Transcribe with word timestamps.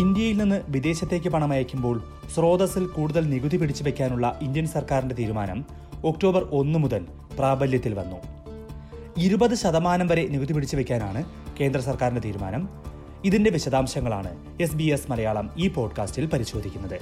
ഇന്ത്യയിൽ 0.00 0.36
നിന്ന് 0.36 0.62
വിദേശത്തേക്ക് 0.68 1.28
പണം 1.28 1.52
അയക്കുമ്പോൾ 1.52 2.02
സ്രോതസ്സിൽ 2.34 2.86
കൂടുതൽ 2.86 3.30
നികുതി 3.30 3.56
പിടിച്ചു 3.56 3.84
വയ്ക്കാനുള്ള 3.84 4.38
ഇന്ത്യൻ 4.42 4.66
സർക്കാരിന്റെ 4.66 5.14
തീരുമാനം 5.14 5.64
ഒക്ടോബർ 6.04 6.48
ഒന്ന് 6.50 6.78
മുതൽ 6.78 7.06
പ്രാബല്യത്തിൽ 7.38 7.94
വന്നു. 7.94 8.16
ഇരുപത് 9.18 9.54
ശതമാനം 9.54 10.06
വരെ 10.06 10.26
നികുതി 10.26 10.52
പിടിച്ചു 10.52 10.76
വയ്ക്കാനാണ് 10.76 11.24
കേന്ദ്ര 11.60 11.80
സർക്കാരിന്റെ 11.80 12.20
തീരുമാനം. 12.20 12.68
ഇതിന്റെ 13.24 13.50
വിശദാംശങ്ങളാണ് 13.50 14.62
എസ് 14.62 14.76
ബി 14.76 14.84
എസ് 14.84 15.10
മലയാളം 15.10 15.50
ഈ 15.58 15.68
പോഡ്കാസ്റ്റിൽ 15.68 16.26
പരിശോധിക്കുന്നത്. 16.26 17.00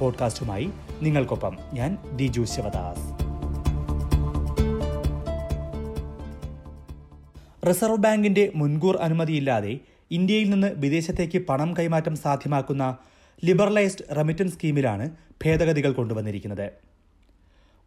പോഡ്കാസ്റ്റുമായി 0.00 0.70
നിങ്ങൾക്കൊപ്പം 1.02 1.56
ഞാൻ 1.72 1.98
ദിജു 2.16 2.42
ശിവദാസ്. 2.42 3.30
റിസർവ് 7.68 7.96
ബാങ്കിന്റെ 7.96 8.52
മുൻകൂർ 8.54 8.96
അനുമതിയില്ലാതെ 8.96 9.78
ഇന്ത്യയിൽ 10.10 10.50
നിന്ന് 10.50 10.66
വിദേശത്തേക്ക് 10.76 11.38
പണം 11.38 11.76
കൈമാറ്റം 11.76 12.16
സാധ്യമാക്കുന്ന 12.16 12.96
ലിബറലൈസ്ഡ് 13.44 14.16
റെമിറ്റൻസ് 14.16 14.54
സ്കീമിലാണ് 14.54 15.10
ഭേദഗതികൾ 15.44 15.92
കൊണ്ടുവന്നിരിക്കുന്നത്. 15.92 16.70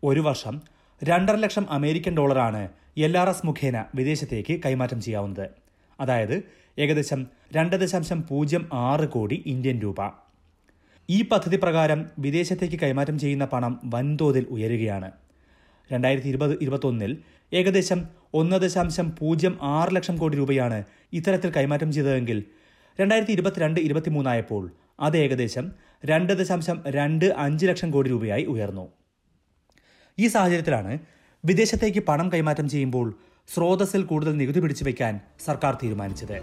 ഒരു 0.03 0.19
വർഷം 0.19 0.61
രണ്ടര 1.03 1.35
ലക്ഷം 1.35 1.65
അമേരിക്കൻ 1.69 2.17
ഡോളറാണ് 2.17 2.69
എൽ 2.97 3.17
ആർ 3.17 3.29
എസ് 3.29 3.45
മുഖേന 3.45 3.85
വിദേശത്തേക്ക് 3.95 4.61
കൈമാറ്റം 4.65 5.01
ചെയ്യാവുന്നത്. 5.01 5.49
അതായത് 5.99 6.43
ഏകദേശം 6.79 7.27
രണ്ട് 7.55 7.75
ദശാംശം 7.75 8.23
പൂജ്യം 8.29 8.69
ആറ് 8.73 9.09
കോടി 9.09 9.43
ഇന്ത്യൻ 9.45 9.79
രൂപ. 9.79 10.11
ഈ 11.09 11.21
പദ്ധതി 11.21 11.57
പ്രകാരം 11.63 12.05
വിദേശത്തേക്ക് 12.19 12.79
കൈമാറ്റം 12.79 13.19
ചെയ്യുന്ന 13.19 13.45
പണം 13.45 13.79
വൻതോതിൽ 13.85 14.47
ഉയരുകയാണ്. 14.49 15.11
രണ്ടായിരത്തി 15.91 16.27
ഇരുപത് 16.27 16.57
ഇരുപത്തൊന്നിൽ 16.61 17.17
ഏകദേശം 17.53 18.05
ഒന്ന് 18.33 18.55
ദശാംശം 18.55 19.15
പൂജ്യം 19.19 19.57
ആറ് 19.61 19.95
ലക്ഷം 19.95 20.17
കോടി 20.17 20.37
രൂപയാണ് 20.37 20.83
ഇത്തരത്തിൽ 21.13 21.49
കൈമാറ്റം 21.49 21.93
ചെയ്തതെങ്കിൽ 21.93 22.43
രണ്ടായിരത്തി 22.99 23.31
ഇരുപത്തിരണ്ട് 23.31 23.79
ഇരുപത്തിമൂന്നായപ്പോൾ 23.79 24.71
അത് 24.99 25.17
ഏകദേശം 25.17 25.71
രണ്ട് 26.05 26.33
ദശാംശം 26.33 26.83
രണ്ട് 26.87 27.25
അഞ്ച് 27.25 27.65
ലക്ഷം 27.65 27.91
കോടി 27.91 28.09
രൂപയായി 28.09 28.43
ഉയർന്നു. 28.43 28.89
ഈ 30.19 30.27
സാഹചര്യത്തിലാണ് 30.27 30.99
വിദേശത്തേക്ക് 31.45 31.99
പണം 31.99 32.31
കൈമാറ്റം 32.33 32.69
ചെയ്യുമ്പോൾ 32.69 33.13
സ്രോതസ്സിൽ 33.53 34.03
കൂടുതൽ 34.03 34.37
നികുതി 34.37 34.59
പിടിച്ചു 34.59 34.83
വയ്ക്കാൻ 34.83 35.19
സർക്കാർ 35.45 35.77
തീരുമാനിച്ചത്. 35.83 36.41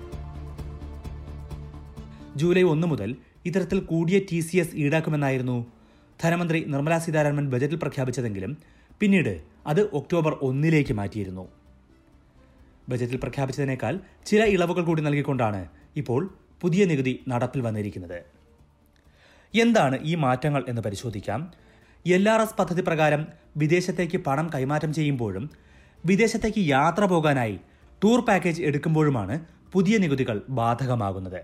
ജൂലൈ 2.36 2.62
ഒന്ന് 2.62 2.86
മുതൽ 2.86 3.16
ഇത്തരത്തിൽ 3.47 3.80
കൂടിയ 3.80 4.19
ടി 4.19 4.41
സി 4.41 4.56
എസ് 4.56 4.77
ഈടാക്കുമെന്നായിരുന്നു 4.77 5.66
ധനമന്ത്രി 6.22 6.64
നിർമ്മലാ 6.69 6.98
സീതാരാമൻ 6.98 7.50
ബജറ്റിൽ 7.50 7.77
പ്രഖ്യാപിച്ചതെങ്കിലും 7.77 8.79
പിന്നീട് 9.00 9.40
അത് 9.66 9.80
ഒക്ടോബർ 9.98 10.32
ഒന്നിലേക്ക് 10.42 10.92
മാറ്റിയിരുന്നു. 10.92 11.48
ബജറ്റിൽ 12.88 13.16
പ്രഖ്യാപിച്ചതിനേക്കാൾ 13.16 14.00
ചില 14.26 14.42
ഇളവുകൾ 14.44 14.84
കൂടി 14.84 15.02
നൽകിക്കൊണ്ടാണ് 15.02 15.68
ഇപ്പോൾ 15.96 16.30
പുതിയ 16.60 16.84
നികുതി 16.84 17.20
നടപ്പിൽ 17.28 17.60
വന്നിരിക്കുന്നത്. 17.60 18.18
എന്താണ് 19.54 19.98
ഈ 20.02 20.14
മാറ്റങ്ങൾ 20.14 20.64
എന്ന് 20.68 20.82
പരിശോധിക്കാം. 20.82 21.52
എൽ 22.06 22.28
ആർ 22.28 22.40
എസ് 22.40 22.56
പദ്ധതി 22.58 22.82
പ്രകാരം 22.82 23.26
വിദേശത്തേക്ക് 23.56 24.18
പണം 24.18 24.50
കൈമാറ്റം 24.54 24.92
ചെയ്യുമ്പോഴും 24.94 25.50
വിദേശത്തേക്ക് 26.06 26.60
യാത്ര 26.60 27.04
പോകാനായി 27.04 27.60
ടൂർ 28.04 28.20
പാക്കേജ് 28.20 28.62
എടുക്കുമ്പോഴുമാണ് 28.62 29.46
പുതിയ 29.72 29.98
നികുതികൾ 29.98 30.42
ബാധകമാകുന്നത്. 30.48 31.40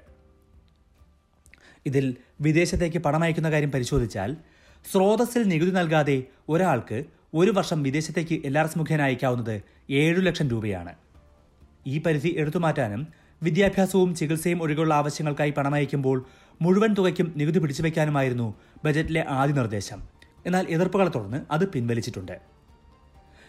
ഇതിൽ 1.86 2.16
വിദേശത്തേക്ക് 2.40 2.98
പണം 2.98 3.24
അയക്കുന്ന 3.24 3.50
കാര്യം 3.50 3.70
പരിശോധിച്ചാൽ 3.70 4.36
സ്രോതസ്സിൽ 4.90 5.42
നികുതി 5.42 5.70
നൽകാതെ 5.70 6.22
ഒരാൾക്ക് 6.48 7.15
ഒരു 7.38 7.50
വർഷം 7.50 7.82
വിദേശത്തേക്ക് 7.82 8.46
എൽ 8.46 8.58
ആർ 8.58 8.66
എസ് 8.66 8.78
മുഖേന 8.78 9.02
അയക്കാവുന്നത് 9.02 9.62
ഏഴു 9.90 10.20
ലക്ഷം 10.20 10.50
രൂപയാണ്. 10.50 10.94
ഈ 11.86 11.98
പരിധി 12.02 12.34
എടുത്തുമാറ്റാനും 12.38 13.08
വിദ്യാഭ്യാസവും 13.42 14.14
ചികിത്സയും 14.14 14.62
ഒഴികെയുള്ള 14.62 14.94
ആവശ്യങ്ങൾക്കായി 14.94 15.50
പണം 15.50 15.74
അയക്കുമ്പോൾ 15.74 16.24
മുഴുവൻ 16.62 16.94
തുകയ്ക്കും 16.94 17.32
നികുതി 17.36 17.58
പിടിച്ചുവെക്കാനുമായിരുന്നു 17.58 18.54
ബജറ്റിലെ 18.84 19.24
ആദ്യ 19.28 19.54
നിർദ്ദേശം. 19.54 20.00
എന്നാൽ 20.46 20.66
എതിർപ്പുകളെ 20.70 21.10
തുടർന്ന് 21.10 21.40
അത് 21.50 21.68
പിൻവലിച്ചിട്ടുണ്ട്. 21.68 22.40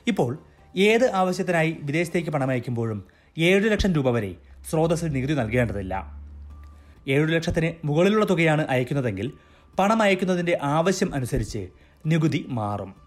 ഇപ്പോൾ 0.07 0.37
ഏത് 0.75 1.11
ആവശ്യത്തിനായി 1.11 1.77
വിദേശത്തേക്ക് 1.81 2.29
പണം 2.29 2.49
അയക്കുമ്പോഴും 2.49 3.03
ഏഴു 3.37 3.69
ലക്ഷം 3.69 3.93
രൂപ 3.93 4.09
വരെ 4.09 4.35
സ്രോതസ്സിൽ 4.69 5.09
നികുതി 5.09 5.33
നൽകേണ്ടതില്ല. 5.33 5.95
ഏഴു 7.07 7.25
ലക്ഷത്തിന് 7.25 7.71
മുകളിലുള്ള 7.87 8.25
തുകയാണ് 8.25 8.67
അയക്കുന്നതെങ്കിൽ 8.69 9.31
പണം 9.79 10.01
അയക്കുന്നതിന്റെ 10.01 10.59
ആവശ്യം 10.63 11.15
അനുസരിച്ച് 11.15 11.67
നികുതി 12.05 12.45
മാറും. 12.49 13.06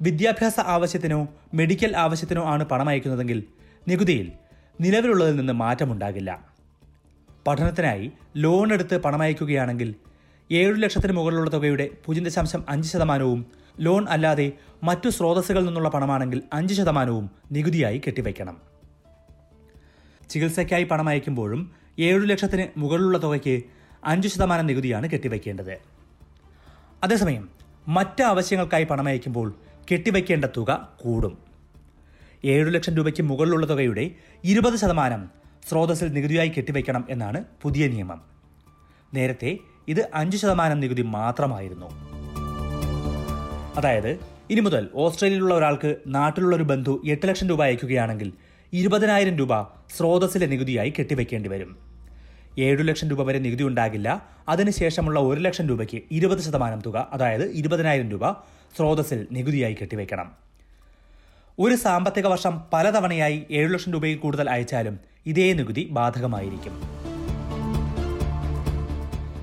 വിദ്യാഭ്യാസ 0.00 0.60
ആവശ്യത്തിനോ 0.60 1.28
മെഡിക്കൽ 1.54 1.96
ആവശ്യത്തിനോ 1.96 2.42
ആണ് 2.44 2.64
പണം 2.64 2.88
അയക്കുന്നതെങ്കിൽ 2.88 3.44
നികുതിയിൽ 3.88 4.32
നിലവിലുള്ളതിൽ 4.80 5.36
നിന്ന് 5.36 5.52
മാറ്റമുണ്ടാകില്ല. 5.52 6.30
പഠനത്തിനായി 7.46 8.12
ലോൺ 8.36 8.72
എടുത്ത് 8.72 9.02
പണം 9.02 9.22
അയക്കുകയാണെങ്കിൽ 9.22 9.94
ഏഴു 10.52 10.72
ലക്ഷത്തിന് 10.72 11.12
മുകളിലുള്ള 11.12 11.50
തുകയുടെ 11.50 11.90
പൂജ്യം 12.06 12.24
ദശാംശം 12.24 12.64
അഞ്ച് 12.68 12.88
ശതമാനവും 12.88 13.46
ലോൺ 13.80 14.06
അല്ലാതെ 14.08 14.52
മറ്റു 14.82 15.08
സ്രോതസ്സുകളിൽ 15.08 15.66
നിന്നുള്ള 15.66 15.88
പണമാണെങ്കിൽ 15.88 16.42
അഞ്ച് 16.52 16.74
ശതമാനവും 16.74 17.30
നികുതിയായി 17.52 18.02
കെട്ടിവയ്ക്കണം 18.06 18.56
ചികിത്സയ്ക്കായി 20.30 20.84
പണം 20.84 21.08
അയക്കുമ്പോഴും 21.08 21.60
ഏഴു 21.98 22.18
ലക്ഷത്തിന് 22.18 22.66
മുകളിലുള്ള 22.76 23.18
തുകയ്ക്ക് 23.18 23.62
അഞ്ച് 24.04 24.28
ശതമാനം 24.28 24.66
നികുതിയാണ് 24.66 25.10
കെട്ടിവയ്ക്കേണ്ടത് 25.10 25.78
അതേസമയം 27.04 27.48
മറ്റ് 27.88 28.22
ആവശ്യങ്ങൾക്കായി 28.22 28.84
പണം 28.84 29.08
അയക്കുമ്പോൾ 29.08 29.48
കെട്ടിവയ്ക്കേണ്ട 29.92 30.44
തുക 30.44 30.88
കൂടും. 31.00 31.38
ഏഴു 32.44 32.64
ലക്ഷം 32.64 32.96
രൂപയ്ക്ക് 32.96 33.22
മുകളിലുള്ള 33.22 33.68
തുകയുടെ 33.70 34.10
ഇരുപത് 34.44 34.76
ശതമാനം 34.76 35.30
സ്രോതസ്സിൽ 35.68 36.08
നികുതിയായി 36.08 36.48
കെട്ടിവയ്ക്കണം 36.48 37.04
എന്നാണ് 37.10 37.44
പുതിയ 37.62 37.88
നിയമം. 37.88 38.22
നേരത്തെ 39.14 39.58
ഇത് 39.88 40.08
അഞ്ച് 40.14 40.36
ശതമാനം 40.36 40.80
നികുതി 40.80 41.02
മാത്രമായിരുന്നു. 41.02 41.86
അതായത് 43.76 44.18
ഇനി 44.50 44.60
മുതൽ 44.60 44.88
ഓസ്ട്രേലിയയിലുള്ള 44.94 45.54
ഒരാൾക്ക് 45.54 45.96
നാട്ടിലുള്ള 46.06 46.56
ഒരു 46.56 46.62
ബന്ധു 46.62 47.02
എട്ട് 47.06 47.28
ലക്ഷം 47.28 47.48
രൂപ 47.48 47.62
അയക്കുകയാണെങ്കിൽ 47.62 48.32
ഇരുപതിനായിരം 48.72 49.36
രൂപ 49.36 49.62
സ്രോതസ്സിലെ 49.62 50.46
നികുതിയായി 50.46 50.92
കെട്ടിവയ്ക്കേണ്ടി 50.98 51.48
വരും. 51.48 51.78
ഏഴു 52.58 52.82
ലക്ഷം 52.82 53.10
രൂപ 53.10 53.22
വരെ 53.22 53.38
നികുതി 53.38 53.62
ഉണ്ടാകില്ല. 53.62 54.26
അതിനുശേഷമുള്ള 54.48 55.20
ഒരു 55.20 55.40
ലക്ഷം 55.40 55.68
രൂപയ്ക്ക് 55.68 56.02
ഇരുപത് 56.10 56.38
ശതമാനം 56.38 56.80
തുക 56.86 57.08
അതായത് 57.12 57.50
ഇരുപതിനായിരം 57.52 58.10
രൂപ 58.10 58.30
സ്രോതസ്സിൽ 58.76 59.26
നികുതിയായി 59.32 59.74
കെട്ടിവയ്ക്കണം 59.74 60.32
ഒരു 61.58 61.74
സാമ്പത്തിക 61.74 62.26
വർഷം 62.26 62.62
പലതവണയായി 62.72 63.46
ഏഴു 63.50 63.68
ലക്ഷം 63.68 63.92
രൂപയിൽ 63.92 64.18
കൂടുതൽ 64.18 64.50
അയച്ചാലും 64.50 64.98
ഇതേ 65.26 65.52
നികുതി 65.52 65.88
ബാധകമായിരിക്കും. 65.90 66.82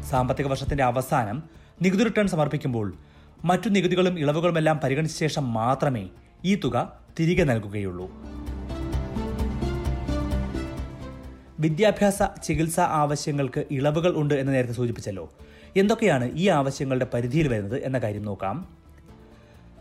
സാമ്പത്തിക 0.09 0.47
വർഷത്തിന്റെ 0.47 0.83
അവസാനം 0.83 1.43
നികുതി 1.81 2.03
റിട്ടേൺ 2.03 2.27
സമർപ്പിക്കുമ്പോൾ 2.27 2.93
മറ്റു 3.45 3.69
നികുതികളും 3.69 4.19
ഇളവുകളുമെല്ലാം 4.19 4.79
പരിഗണിച്ച 4.83 5.19
ശേഷം 5.19 5.53
മാത്രമേ 5.53 6.09
ഈ 6.45 6.55
തുക 6.55 6.93
തിരികെ 7.19 7.43
നൽകുകയുള്ളൂ. 7.43 8.11
വിദ്യാഭ്യാസ 11.59 12.23
ചികിത്സാ 12.43 12.83
ആവശ്യങ്ങൾക്ക് 12.83 13.65
ഇളവുകൾ 13.71 14.13
ഉണ്ട് 14.15 14.33
എന്ന് 14.33 14.53
നേരത്തെ 14.53 14.73
സൂചിപ്പിച്ചല്ലോ. 14.73 15.33
എന്തൊക്കെയാണ് 15.75 16.31
ഈ 16.33 16.47
ആവശ്യങ്ങളുടെ 16.47 17.07
പരിധിയിൽ 17.13 17.47
വരുന്നത് 17.47 17.83
എന്ന 17.83 17.97
കാര്യം 17.97 18.25
നോക്കാം. 18.25 18.84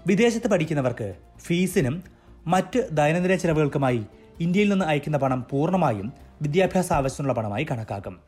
വിദേശത്ത് 0.07 0.49
പഠിക്കുന്നവർക്ക് 0.49 1.15
ഫീസിനും 1.39 2.03
മറ്റ് 2.47 2.89
ദൈനംദിന 2.93 3.35
ചെലവുകൾക്കുമായി 3.35 4.05
ഇന്ത്യയിൽ 4.41 4.69
നിന്ന് 4.69 4.85
അയക്കുന്ന 4.85 5.19
പണം 5.19 5.47
പൂർണമായും 5.51 6.13
വിദ്യാഭ്യാസ 6.43 6.93
ആവശ്യത്തിനുള്ള 6.93 7.33
പണമായി 7.33 7.67
കണക്കാക്കും. 7.71 8.21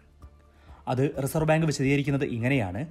അത് 0.88 1.10
റിസർവ് 1.22 1.46
ബാങ്ക് 1.46 1.66
വിശദീകരിക്കുന്നത് 1.66 2.24
ഇങ്ങനെയാണ്. 2.24 2.86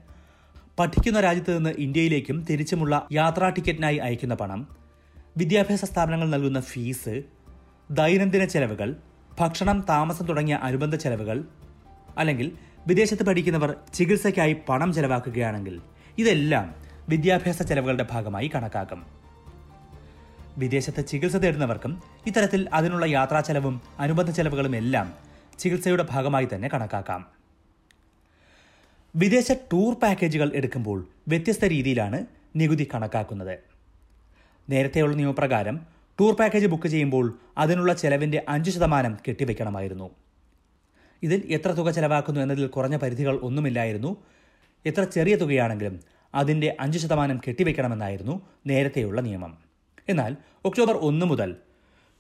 പഠിക്കുന്ന 0.80 1.22
രാജ്യത്ത് 1.22 1.58
നിന്ന് 1.58 1.70
ഇന്ത്യയിലേക്കും 1.70 2.46
തിരിച്ചുമുള്ള 2.50 3.08
യാത്രാ 3.12 3.50
ടിക്കറ്റിനായി 3.50 3.98
അയക്കുന്ന 3.98 4.36
പണം 4.36 4.68
വിദ്യാഭ്യാസ 5.38 5.86
സ്ഥാപനങ്ങൾ 5.86 6.30
നൽകുന്ന 6.30 6.62
ഫീസ് 6.62 7.24
ദൈനംദിന 7.92 8.46
ചെലവുകൾ 8.46 8.96
ഭക്ഷണം 9.40 9.86
താമസം 9.90 10.26
തുടങ്ങിയ 10.26 10.56
അനുബന്ധ 10.56 10.96
ചെലവുകൾ 10.96 11.46
അല്ലെങ്കിൽ 12.18 12.52
വിദേശത്ത് 12.88 13.24
പഠിക്കുന്നവർ 13.24 13.76
ചികിത്സയ്ക്കായി 13.94 14.56
പണം 14.70 14.94
ചെലവാക്കുകയാണെങ്കിൽ 14.94 15.82
ഇതെല്ലാം 16.18 16.85
വിദ്യാഭ്യാസ 17.10 17.62
ചെലവുകളുടെ 17.62 18.08
ഭാഗമായി 18.12 18.52
കണക്കാക്കും. 18.56 19.06
വിദേശത്ത് 20.58 21.08
ചികിത്സ 21.08 21.36
തേടുന്നവർക്കും 21.36 22.04
ഇത്തരത്തിൽ 22.26 22.70
അതിനുള്ള 22.74 23.06
യാത്രാ 23.06 23.40
ചെലവും 23.40 23.82
അനുബന്ധ 24.00 24.32
ചെലവുകളും 24.32 24.76
എല്ലാം 24.76 25.14
ചികിത്സയുടെ 25.60 26.06
ഭാഗമായി 26.10 26.48
തന്നെ 26.54 26.70
കണക്കാക്കാം. 26.74 27.26
വിദേശ 29.16 29.52
ടൂർ 29.52 29.94
പാക്കേജുകൾ 29.94 30.52
എടുക്കുമ്പോൾ 30.56 31.08
വ്യത്യസ്ത 31.28 31.66
രീതിയിലാണ് 31.66 32.26
നികുതി 32.56 32.90
കണക്കാക്കുന്നത്. 32.94 33.60
നേരത്തെയുള്ള 34.70 35.16
നിയമപ്രകാരം 35.16 35.80
ടൂർ 36.20 36.34
പാക്കേജ് 36.34 36.66
ബുക്ക് 36.66 36.88
ചെയ്യുമ്പോൾ 36.88 37.40
അതിനുള്ള 37.58 37.94
ചെലവിന്റെ 37.94 38.46
അഞ്ച് 38.50 38.72
ശതമാനം 38.72 39.18
കെട്ടിവെക്കണമായിരുന്നു. 39.28 40.10
ഇതിൽ 41.24 41.44
എത്ര 41.54 41.72
തുക 41.72 41.92
ചെലവാക്കുന്നു 41.92 42.42
എന്നതിൽ 42.42 42.68
കുറഞ്ഞ 42.68 42.98
പരിധികൾ 42.98 43.38
ഒന്നുമില്ലായിരുന്നു. 43.38 44.18
എത്ര 44.86 45.04
ചെറിയ 45.04 45.36
തുകയാണെങ്കിലും 45.36 46.15
അതിന്റെ 46.36 46.76
അഞ്ച് 46.80 47.00
ശതമാനം 47.00 47.42
കെട്ടിവെക്കണമെന്നായിരുന്നു 47.48 48.42
നേരത്തെയുള്ള 48.68 49.22
നിയമം. 49.22 49.58
എന്നാൽ 50.10 50.36
ഒക്ടോബർ 50.66 50.96
ഒന്ന് 50.96 51.26
മുതൽ 51.26 51.56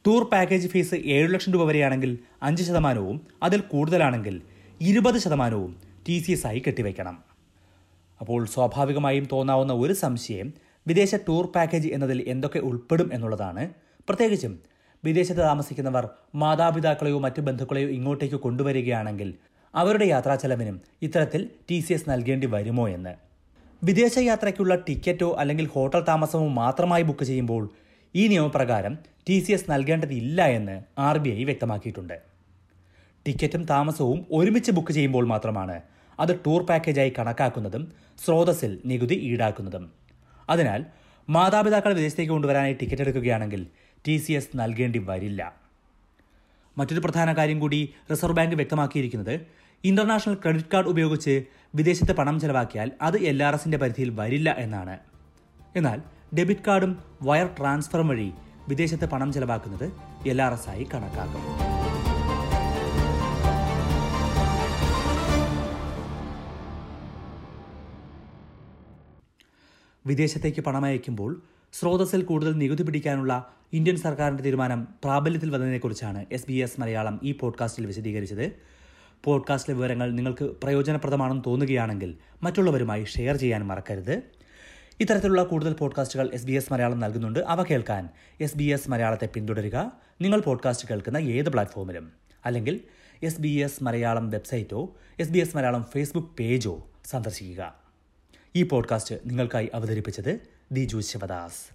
ടൂർ 0.07 0.23
പാക്കേജ് 0.23 0.67
ഫീസ് 0.67 0.95
ഏഴ് 0.95 1.33
ലക്ഷം 1.33 1.53
രൂപ 1.53 1.63
വരെയാണെങ്കിൽ 1.63 2.17
അഞ്ച് 2.43 2.63
ശതമാനവും 2.63 3.27
അതിൽ 3.43 3.59
കൂടുതലാണെങ്കിൽ 3.61 4.41
ഇരുപത് 4.81 5.17
ശതമാനവും 5.17 5.75
ടി 6.07 6.19
സി 6.19 6.31
എസ് 6.31 6.47
ആയി 6.47 6.63
കെട്ടിവെക്കണം. 6.67 7.23
അപ്പോൾ 8.21 8.45
സ്വാഭാവികമായും 8.45 9.27
തോന്നാവുന്ന 9.31 9.73
ഒരു 9.73 9.93
സംശയം 9.93 10.53
വിദേശ 10.87 11.15
ടൂർ 11.15 11.45
പാക്കേജ് 11.45 11.87
എന്നതിൽ 11.87 12.23
എന്തൊക്കെ 12.27 12.59
ഉൾപ്പെടും 12.59 13.09
എന്നുള്ളതാണ്. 13.13 13.69
പ്രത്യേകിച്ചും 14.09 14.59
വിദേശത്ത് 15.03 15.39
താമസിക്കുന്നവർ 15.39 16.09
മാതാപിതാക്കളെയോ 16.35 17.19
മറ്റു 17.19 17.41
ബന്ധുക്കളെയോ 17.41 17.89
ഇങ്ങോട്ടേക്ക് 17.89 18.35
കൊണ്ടുവരികയാണെങ്കിൽ 18.35 19.33
അവരുടെ 19.75 20.05
യാത്രാ 20.05 20.35
ചെലവിനും 20.35 20.81
ഇത്തരത്തിൽ 21.01 21.49
ടി 21.71 21.79
സി 21.79 21.93
എസ് 21.93 22.09
നൽകേണ്ടി 22.09 22.47
വരുമോ 22.47 22.89
എന്ന്. 22.89 23.24
വിദേശ 23.87 24.15
യാത്രയ്ക്കുള്ള 24.19 24.75
ടിക്കറ്റോ 24.75 25.35
അല്ലെങ്കിൽ 25.41 25.65
ഹോട്ടൽ 25.73 26.01
താമസമോ 26.01 26.47
മാത്രമായി 26.47 27.03
ബുക്ക് 27.03 27.25
ചെയ്യുമ്പോൾ 27.25 27.63
ഈ 28.15 28.27
നിയമപ്രകാരം 28.27 28.93
ടി 29.29 29.39
സി 29.39 29.51
എസ് 29.51 29.71
നൽകേണ്ടതില്ല 29.71 30.41
എന്ന് 30.57 30.75
ആർ 30.99 31.17
ബി 31.17 31.29
ഐ 31.29 31.43
വ്യക്തമാക്കിയിട്ടുണ്ട്. 31.43 32.15
ടിക്കറ്റും 33.27 33.63
താമസവും 33.63 34.25
ഒരുമിച്ച് 34.31 34.71
ബുക്ക് 34.71 34.91
ചെയ്യുമ്പോൾ 34.91 35.25
മാത്രമാണ് 35.25 35.81
അത് 36.19 36.39
ടൂർ 36.45 36.63
പാക്കേജായി 36.63 37.13
കണക്കാക്കുന്നതും 37.19 37.83
സ്രോതസ്സിൽ 38.25 38.79
നികുതി 38.85 39.13
ഈടാക്കുന്നതും. 39.13 39.85
അതിനാൽ 40.49 40.85
മാതാപിതാക്കൾ 41.29 41.93
വിദേശത്തേക്ക് 41.93 42.31
കൊണ്ടുവരാനായി 42.31 42.77
ടിക്കറ്റ് 42.81 43.01
എടുക്കുകയാണെങ്കിൽ 43.01 43.67
ടി 44.07 44.17
സി 44.17 44.33
എസ് 44.33 44.53
നൽകേണ്ടി 44.55 44.99
വരില്ല. 44.99 45.41
മറ്റൊരു 46.77 46.99
പ്രധാന 46.99 47.33
കാര്യം 47.33 47.59
കൂടി 47.59 47.93
റിസർവ് 48.11 48.35
ബാങ്ക് 48.35 48.55
വ്യക്തമാക്കിയിരിക്കുന്നത് 48.55 49.35
ഇന്റർനാഷണൽ 49.83 50.33
ക്രെഡിറ്റ് 50.33 50.67
കാർഡ് 50.73 50.87
ഉപയോഗിച്ച് 50.87 51.45
വിദേശത്ത് 51.75 52.11
പണം 52.11 52.39
ചെലവാക്കിയാൽ 52.39 52.91
അത് 53.01 53.17
എൽ 53.17 53.43
ആർ 53.43 53.53
എസിന്റെ 53.53 53.77
പരിധിയിൽ 53.77 54.09
വരില്ല 54.09 54.55
എന്നാണ്. 54.57 54.99
എന്നാൽ 55.75 56.01
ഡെബിറ്റ് 56.37 56.65
കാർഡും 56.67 57.03
വയർ 57.21 57.49
ട്രാൻസ്ഫറും 57.59 58.07
വഴി 58.07 58.31
വിദേശത്ത് 58.69 59.09
പണം 59.09 59.33
ചെലവാക്കുന്നത് 59.33 59.91
എൽ 60.27 60.41
ആർ 60.41 60.53
എസ് 60.53 60.69
ആയി 60.69 60.83
കണക്കാക്കും. 60.83 61.75
വിദേശത്തേക്ക് 70.07 70.61
പണമയക്കുമ്പോൾ 70.61 71.41
സ്രോതസ്സിൽ 71.73 72.21
കൂടുതൽ 72.21 72.51
നികുതി 72.51 72.83
പിടിക്കാനുള്ള 72.83 73.53
ഇന്ത്യൻ 73.73 73.95
സർക്കാരിന്റെ 73.95 74.43
തീരുമാനം 74.43 74.87
പ്രാബല്യത്തിൽ 75.03 75.49
വന്നതിനെക്കുറിച്ചാണ് 75.49 76.25
എസ് 76.31 76.47
ബി 76.47 76.53
എസ് 76.53 76.81
മലയാളം 76.81 77.19
ഈ 77.23 77.31
പോഡ്കാസ്റ്റിൽ 77.31 77.85
വിശദീകരിച്ചത്. 77.85 78.74
പോഡ്കാസ്റ്റിലെ 79.25 79.77
വിവരങ്ങൾ 79.77 80.11
നിങ്ങൾക്ക് 80.11 80.43
പ്രയോജനപ്രദമാണെന്ന് 80.43 81.43
തോന്നുകയാണെങ്കിൽ 81.45 82.17
മറ്റുള്ളവരുമായി 82.43 83.03
ഷെയർ 83.03 83.35
ചെയ്യാൻ 83.35 83.67
മറക്കരുത്. 83.67 84.21
ഇത്തരത്തിലുള്ള 84.99 85.43
കൂടുതൽ 85.43 85.73
പോഡ്കാസ്റ്റുകൾ 85.73 86.29
എസ് 86.33 86.45
ബി 86.45 86.51
എസ് 86.51 86.73
മലയാളം 86.73 86.99
നൽകുന്നുണ്ട്. 86.99 87.39
അവ 87.39 87.63
കേൾക്കാൻ 87.63 88.09
എസ് 88.41 88.57
ബി 88.57 88.63
എസ് 88.63 88.89
മലയാളത്തെ 88.89 89.25
പിന്തുടരുക. 89.25 89.91
നിങ്ങൾ 90.21 90.39
പോഡ്കാസ്റ്റ് 90.39 90.87
കേൾക്കുന്ന 90.87 91.17
ഏത് 91.17 91.49
പ്ലാറ്റ്ഫോമിലും. 91.49 92.11
അല്ലെങ്കിൽ 92.45 92.81
S 93.23 93.41
B 93.41 93.49
S 93.49 93.83
Malayalam 93.83 94.29
വെബ്സൈറ്റോ 94.29 94.95
S 95.19 95.29
B 95.29 95.39
S 95.39 95.57
Malayalam 95.57 95.83
Facebook 95.83 96.29
പേജോ 96.39 96.89
സന്ദർശിക്കുക. 97.05 97.75
ഈ 98.55 98.63
പോഡ്കാസ്റ്റ് 98.63 99.15
നിങ്ങൾക്കായി 99.25 99.69
അവതരിപ്പിച്ചത് 99.73 100.39
ദിജു 100.71 100.99
ശിവദാസ്. 100.99 101.74